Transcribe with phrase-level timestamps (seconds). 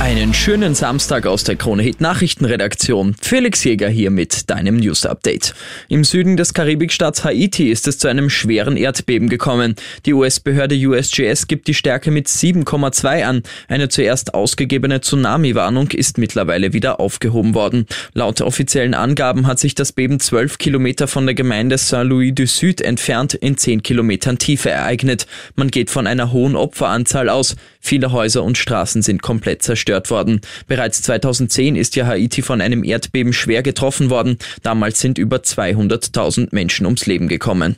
[0.00, 3.14] Einen schönen Samstag aus der Krone Hit Nachrichtenredaktion.
[3.20, 5.54] Felix Jäger hier mit deinem News Update.
[5.88, 9.74] Im Süden des Karibikstaats Haiti ist es zu einem schweren Erdbeben gekommen.
[10.06, 13.42] Die US-Behörde USGS gibt die Stärke mit 7,2 an.
[13.68, 17.84] Eine zuerst ausgegebene Tsunami-Warnung ist mittlerweile wieder aufgehoben worden.
[18.14, 22.80] Laut offiziellen Angaben hat sich das Beben 12 Kilometer von der Gemeinde Saint-Louis du Sud
[22.80, 25.26] entfernt in 10 Kilometern Tiefe ereignet.
[25.56, 27.54] Man geht von einer hohen Opferanzahl aus.
[27.80, 30.42] Viele Häuser und Straßen sind komplett zerstört worden.
[30.68, 34.38] Bereits 2010 ist ja Haiti von einem Erdbeben schwer getroffen worden.
[34.62, 37.76] Damals sind über 200.000 Menschen ums Leben gekommen.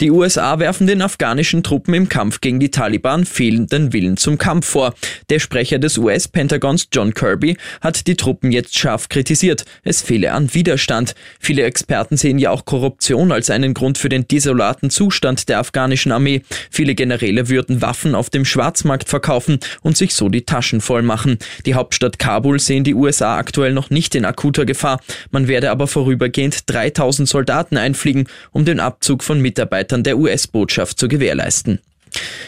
[0.00, 4.66] Die USA werfen den afghanischen Truppen im Kampf gegen die Taliban fehlenden Willen zum Kampf
[4.66, 4.94] vor.
[5.30, 9.64] Der Sprecher des US-Pentagons John Kirby hat die Truppen jetzt scharf kritisiert.
[9.84, 11.14] Es fehle an Widerstand.
[11.38, 16.12] Viele Experten sehen ja auch Korruption als einen Grund für den desolaten Zustand der afghanischen
[16.12, 16.42] Armee.
[16.70, 21.38] Viele Generäle würden Waffen auf dem Schwarzmarkt verkaufen und sich so die Taschen voll machen.
[21.66, 25.00] Die Hauptstadt Kabul sehen die USA aktuell noch nicht in akuter Gefahr.
[25.30, 31.08] Man werde aber vorübergehend 3000 Soldaten einfliegen, um den Abzug von Mitarbeitern der US-Botschaft zu
[31.08, 31.78] gewährleisten.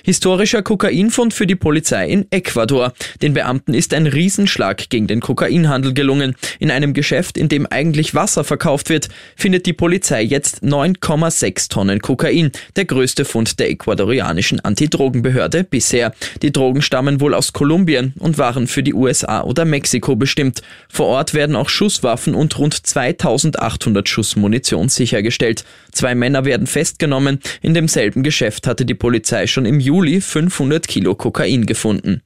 [0.04, 2.92] Historischer Kokainfund für die Polizei in Ecuador.
[3.22, 6.34] Den Beamten ist ein Riesenschlag gegen den Kokainhandel gelungen.
[6.58, 12.00] In einem Geschäft, in dem eigentlich Wasser verkauft wird, findet die Polizei jetzt 9,6 Tonnen
[12.00, 12.52] Kokain.
[12.76, 16.14] Der größte Fund der ecuadorianischen Antidrogenbehörde bisher.
[16.42, 20.62] Die Drogen stammen wohl aus Kolumbien und waren für die USA oder Mexiko bestimmt.
[20.88, 25.64] Vor Ort werden auch Schusswaffen und rund 2800 Schuss Munition sichergestellt.
[25.92, 27.40] Zwei Männer werden festgenommen.
[27.62, 32.22] In demselben Geschäft hatte die Polizei schon im Juli 500 Kilo Kokain gefunden.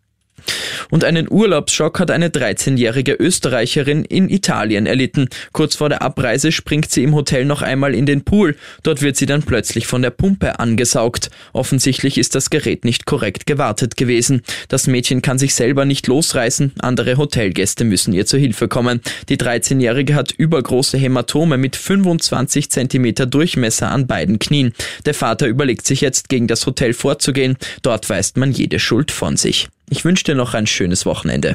[0.90, 5.28] Und einen Urlaubsschock hat eine 13-jährige Österreicherin in Italien erlitten.
[5.52, 8.56] Kurz vor der Abreise springt sie im Hotel noch einmal in den Pool.
[8.82, 11.30] Dort wird sie dann plötzlich von der Pumpe angesaugt.
[11.52, 14.42] Offensichtlich ist das Gerät nicht korrekt gewartet gewesen.
[14.68, 16.72] Das Mädchen kann sich selber nicht losreißen.
[16.80, 19.00] Andere Hotelgäste müssen ihr zur Hilfe kommen.
[19.28, 24.72] Die 13-jährige hat übergroße Hämatome mit 25 Zentimeter Durchmesser an beiden Knien.
[25.06, 27.56] Der Vater überlegt sich jetzt gegen das Hotel vorzugehen.
[27.82, 29.68] Dort weist man jede Schuld von sich.
[29.90, 31.54] Ich wünsche dir noch ein schönes Wochenende.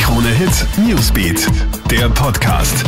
[0.00, 1.46] Krone Hit Newsbeat,
[1.90, 2.84] der Podcast.